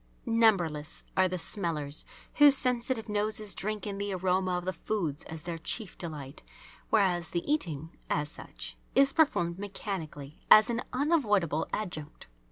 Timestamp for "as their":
5.25-5.59